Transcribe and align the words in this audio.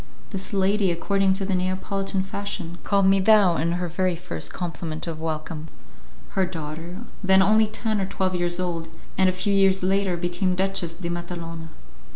This 0.31 0.51
lady, 0.51 0.89
according 0.89 1.33
to 1.33 1.45
the 1.45 1.53
Neapolitan 1.53 2.23
fashion, 2.23 2.79
called 2.83 3.05
me 3.05 3.19
thou 3.19 3.55
in 3.57 3.73
her 3.73 3.87
very 3.87 4.15
first 4.15 4.51
compliment 4.51 5.05
of 5.05 5.21
welcome. 5.21 5.67
Her 6.29 6.43
daughter, 6.43 7.01
then 7.23 7.43
only 7.43 7.67
ten 7.67 8.01
or 8.01 8.07
twelve 8.07 8.33
years 8.33 8.59
old, 8.59 8.85
was 8.87 8.87
very 8.87 8.95
handsome, 8.97 9.13
and 9.19 9.29
a 9.29 9.33
few 9.33 9.53
years 9.53 9.83
later 9.83 10.17
became 10.17 10.55
Duchess 10.55 10.95
de 10.95 11.11
Matalona. 11.11 11.69